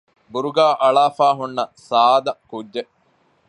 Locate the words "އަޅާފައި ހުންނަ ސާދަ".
0.81-2.31